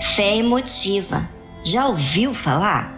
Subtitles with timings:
[0.00, 1.28] Fé emotiva.
[1.62, 2.96] Já ouviu falar?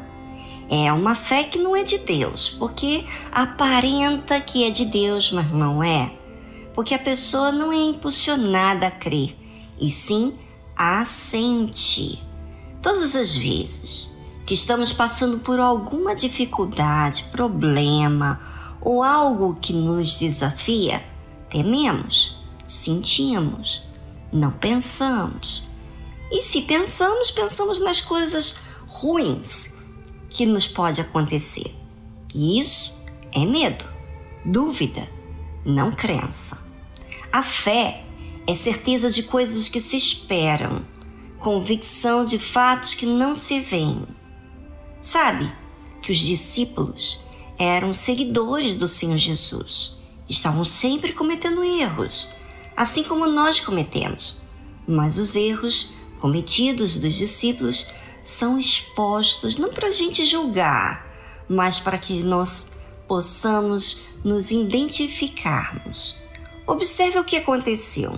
[0.70, 5.50] É uma fé que não é de Deus, porque aparenta que é de Deus, mas
[5.50, 6.12] não é.
[6.72, 9.36] Porque a pessoa não é impulsionada a crer,
[9.80, 10.34] e sim
[10.76, 12.20] a sentir.
[12.80, 14.16] Todas as vezes
[14.46, 18.40] que estamos passando por alguma dificuldade, problema
[18.80, 21.02] ou algo que nos desafia,
[21.50, 22.37] tememos,
[22.68, 23.82] sentimos,
[24.30, 25.66] não pensamos.
[26.30, 29.74] E se pensamos, pensamos nas coisas ruins
[30.28, 31.74] que nos pode acontecer.
[32.34, 33.86] E isso é medo,
[34.44, 35.08] dúvida,
[35.64, 36.62] não crença.
[37.32, 38.04] A fé
[38.46, 40.86] é certeza de coisas que se esperam,
[41.38, 44.06] convicção de fatos que não se veem.
[45.00, 45.50] Sabe
[46.02, 47.24] que os discípulos
[47.58, 52.37] eram seguidores do Senhor Jesus, estavam sempre cometendo erros,
[52.78, 54.42] assim como nós cometemos,
[54.86, 57.88] mas os erros cometidos dos discípulos
[58.22, 61.04] são expostos não para a gente julgar,
[61.48, 62.70] mas para que nós
[63.08, 66.14] possamos nos identificarmos.
[66.68, 68.16] Observe o que aconteceu.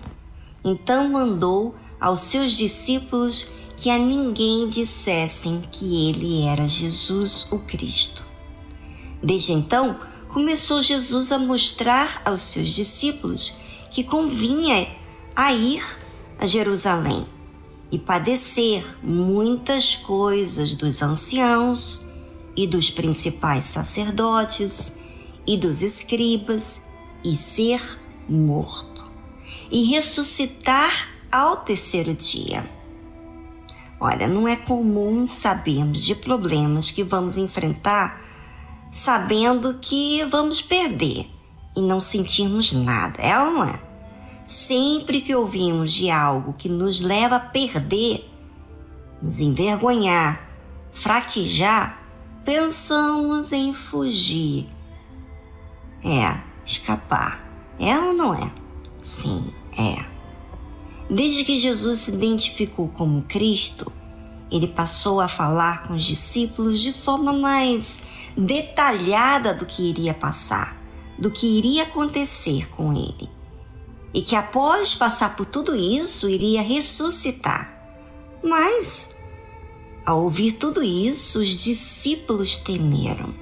[0.62, 8.27] Então mandou aos seus discípulos que a ninguém dissessem que ele era Jesus o Cristo.
[9.22, 14.88] Desde então, começou Jesus a mostrar aos seus discípulos que convinha
[15.34, 15.83] a ir
[16.38, 17.27] a Jerusalém
[17.91, 22.06] e padecer muitas coisas dos anciãos
[22.56, 24.98] e dos principais sacerdotes
[25.46, 26.88] e dos escribas
[27.24, 27.80] e ser
[28.28, 29.11] morto
[29.70, 32.68] e ressuscitar ao terceiro dia.
[34.00, 38.20] Olha, não é comum sabermos de problemas que vamos enfrentar
[38.91, 41.30] sabendo que vamos perder
[41.77, 43.81] e não sentirmos nada, é ou não é?
[44.45, 48.29] Sempre que ouvimos de algo que nos leva a perder,
[49.23, 50.48] nos envergonhar,
[50.92, 52.03] fraquejar,
[52.45, 54.69] pensamos em fugir.
[56.05, 57.48] É, escapar.
[57.79, 58.51] É ou não é?
[59.01, 60.05] Sim, é.
[61.09, 63.91] Desde que Jesus se identificou como Cristo,
[64.51, 70.80] ele passou a falar com os discípulos de forma mais detalhada do que iria passar,
[71.20, 73.31] do que iria acontecer com ele
[74.13, 77.77] e que após passar por tudo isso iria ressuscitar.
[78.42, 79.17] Mas,
[80.05, 83.33] ao ouvir tudo isso, os discípulos temeram.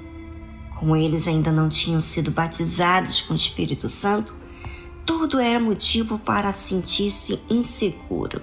[0.79, 4.35] Como eles ainda não tinham sido batizados com o Espírito Santo,
[5.07, 8.43] tudo era motivo para sentir-se inseguro,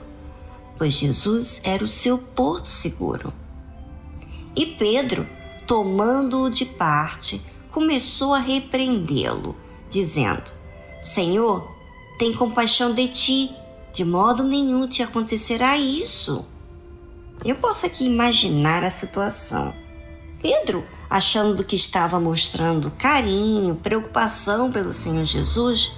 [0.78, 3.32] pois Jesus era o seu porto seguro.
[4.56, 5.28] E Pedro,
[5.68, 7.42] tomando-o de parte,
[7.76, 9.54] começou a repreendê-lo,
[9.90, 10.50] dizendo:
[11.02, 11.70] Senhor,
[12.18, 13.54] tem compaixão de ti,
[13.92, 16.46] de modo nenhum te acontecerá isso.
[17.44, 19.76] Eu posso aqui imaginar a situação.
[20.42, 25.92] Pedro, achando que estava mostrando carinho, preocupação pelo Senhor Jesus,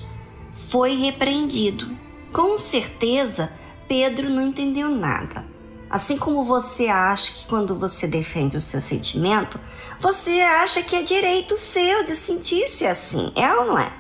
[0.52, 1.96] foi repreendido.
[2.34, 3.54] Com certeza,
[3.88, 5.46] Pedro não entendeu nada.
[5.90, 9.60] Assim como você acha que quando você defende o seu sentimento,
[10.00, 13.92] você acha que é direito seu de sentir-se assim, é ou não é?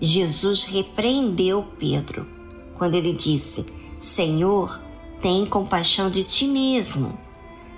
[0.00, 2.26] Jesus repreendeu Pedro
[2.78, 3.66] quando ele disse:
[3.98, 4.80] Senhor,
[5.20, 7.18] tem compaixão de ti mesmo,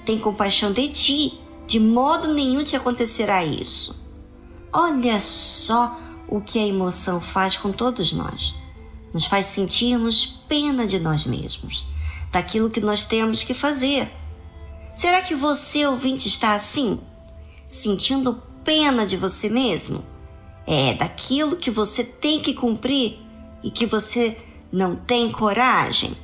[0.05, 4.05] tem compaixão de ti, de modo nenhum te acontecerá isso.
[4.73, 5.97] Olha só
[6.29, 8.55] o que a emoção faz com todos nós.
[9.13, 11.87] Nos faz sentirmos pena de nós mesmos,
[12.31, 14.11] daquilo que nós temos que fazer.
[14.95, 17.01] Será que você, ouvinte, está assim?
[17.69, 20.05] Sentindo pena de você mesmo?
[20.69, 23.19] é, daquilo que você tem que cumprir
[23.65, 24.37] e que você
[24.71, 26.15] não tem coragem?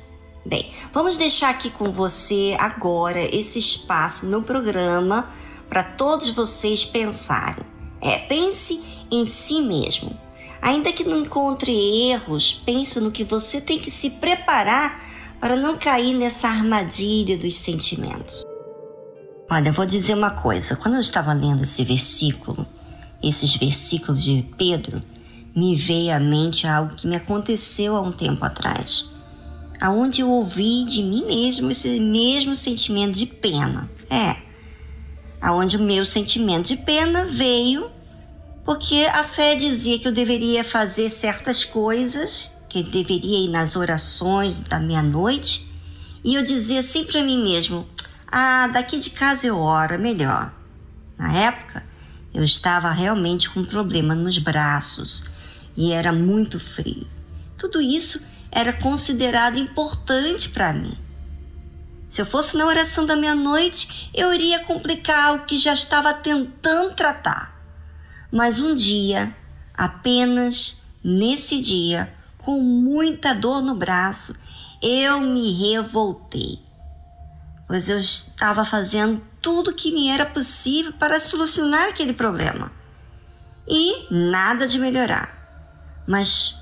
[0.45, 5.27] Bem, vamos deixar aqui com você agora esse espaço no programa
[5.67, 7.65] para todos vocês pensarem.
[7.99, 8.79] É, pense
[9.09, 10.15] em si mesmo.
[10.61, 11.71] Ainda que não encontre
[12.11, 15.01] erros, pense no que você tem que se preparar
[15.45, 18.43] para não cair nessa armadilha dos sentimentos.
[19.47, 20.75] Olha, eu vou dizer uma coisa.
[20.75, 22.65] Quando eu estava lendo esse versículo,
[23.21, 25.03] esses versículos de Pedro,
[25.55, 29.07] me veio à mente algo que me aconteceu há um tempo atrás,
[29.79, 33.87] aonde eu ouvi de mim mesmo esse mesmo sentimento de pena.
[34.09, 34.37] É,
[35.39, 37.91] aonde o meu sentimento de pena veio
[38.65, 44.59] porque a fé dizia que eu deveria fazer certas coisas, que deveria ir nas orações
[44.59, 45.71] da meia-noite,
[46.23, 47.87] e eu dizia sempre para mim mesmo:
[48.31, 50.51] "Ah, daqui de casa eu oro, é melhor".
[51.17, 51.83] Na época,
[52.33, 55.23] eu estava realmente com um problema nos braços
[55.77, 57.07] e era muito frio.
[57.57, 58.21] Tudo isso
[58.51, 60.97] era considerado importante para mim.
[62.09, 66.95] Se eu fosse na oração da meia-noite, eu iria complicar o que já estava tentando
[66.95, 67.53] tratar.
[68.31, 69.35] Mas um dia,
[69.73, 72.13] apenas nesse dia,
[72.45, 74.35] com muita dor no braço,
[74.81, 76.59] eu me revoltei,
[77.67, 82.71] pois eu estava fazendo tudo que me era possível para solucionar aquele problema
[83.67, 86.03] e nada de melhorar.
[86.07, 86.61] Mas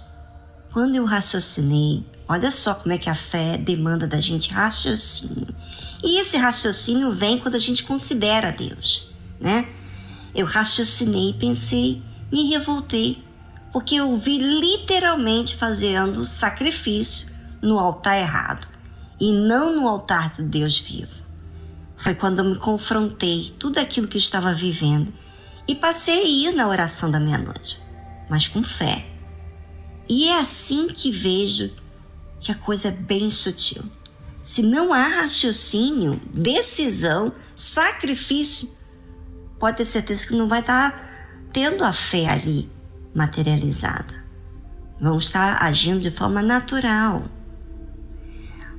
[0.72, 5.54] quando eu raciocinei, olha só como é que a fé demanda da gente raciocínio.
[6.02, 9.06] E esse raciocínio vem quando a gente considera Deus,
[9.40, 9.68] né?
[10.34, 12.02] Eu raciocinei pensei,
[12.32, 13.24] me revoltei,
[13.74, 18.68] porque eu vi literalmente fazendo sacrifício no altar errado
[19.20, 21.24] e não no altar do Deus vivo.
[21.98, 25.12] Foi quando eu me confrontei tudo aquilo que eu estava vivendo
[25.68, 27.82] e passei a ir na oração da meia-noite,
[28.30, 29.08] mas com fé.
[30.08, 31.72] E é assim que vejo
[32.40, 33.84] que a coisa é bem sutil.
[34.44, 38.70] Se não há raciocínio, decisão, sacrifício,
[39.58, 42.70] pode ter certeza que não vai estar tendo a fé ali
[43.14, 44.24] materializada.
[45.00, 47.24] Vão estar agindo de forma natural.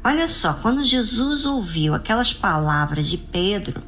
[0.03, 3.83] Olha só, quando Jesus ouviu aquelas palavras de Pedro,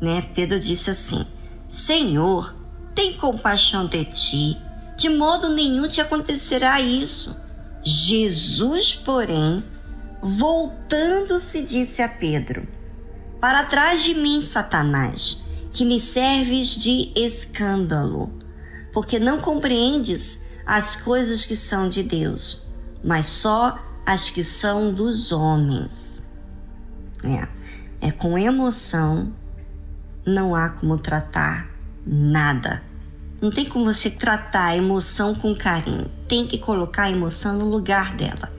[0.00, 0.22] né?
[0.34, 1.26] Pedro disse assim:
[1.68, 2.54] Senhor,
[2.94, 4.56] tem compaixão de ti,
[4.96, 7.36] de modo nenhum te acontecerá isso.
[7.82, 9.64] Jesus, porém,
[10.22, 12.68] voltando-se, disse a Pedro:
[13.40, 15.42] Para trás de mim, Satanás,
[15.72, 18.32] que me serves de escândalo,
[18.94, 22.66] porque não compreendes as coisas que são de Deus,
[23.02, 23.76] mas só
[24.06, 26.22] as que são dos homens.
[27.24, 27.48] É,
[28.00, 29.32] é com emoção,
[30.24, 31.68] não há como tratar
[32.06, 32.82] nada.
[33.40, 36.10] Não tem como você tratar a emoção com carinho.
[36.28, 38.50] Tem que colocar a emoção no lugar dela.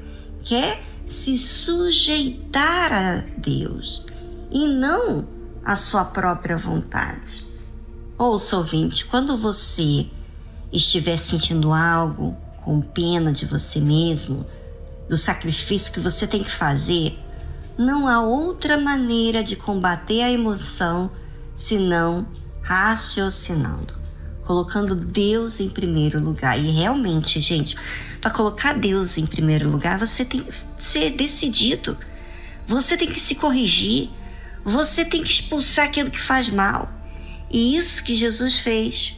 [0.44, 4.06] Quer se sujeitar a Deus
[4.52, 5.28] e não
[5.64, 7.46] a sua própria vontade.
[8.18, 10.08] Ouça, ouvinte, quando você
[10.76, 14.46] estiver sentindo algo com pena de você mesmo,
[15.08, 17.18] do sacrifício que você tem que fazer,
[17.78, 21.12] não há outra maneira de combater a emoção
[21.56, 22.26] senão
[22.62, 23.94] raciocinando,
[24.46, 26.58] colocando Deus em primeiro lugar.
[26.58, 27.76] E realmente, gente,
[28.20, 31.98] para colocar Deus em primeiro lugar, você tem que ser decidido.
[32.68, 34.10] Você tem que se corrigir.
[34.64, 36.90] Você tem que expulsar aquilo que faz mal.
[37.52, 39.16] E isso que Jesus fez.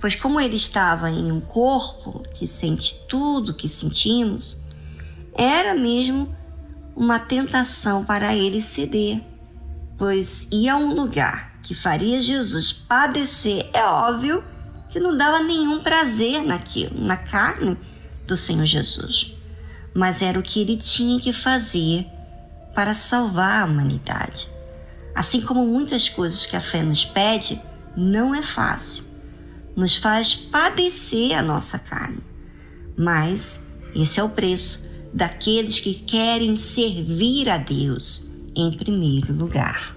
[0.00, 4.58] Pois como ele estava em um corpo que sente tudo que sentimos,
[5.34, 6.34] era mesmo
[6.94, 9.22] uma tentação para ele ceder,
[9.96, 13.68] pois ia a um lugar que faria Jesus padecer.
[13.72, 14.42] É óbvio
[14.90, 17.76] que não dava nenhum prazer naquilo, na carne
[18.26, 19.32] do Senhor Jesus,
[19.94, 22.06] mas era o que ele tinha que fazer
[22.74, 24.48] para salvar a humanidade.
[25.14, 27.60] Assim como muitas coisas que a fé nos pede,
[27.96, 29.07] não é fácil.
[29.78, 32.18] Nos faz padecer a nossa carne.
[32.96, 33.64] Mas
[33.94, 39.96] esse é o preço daqueles que querem servir a Deus em primeiro lugar.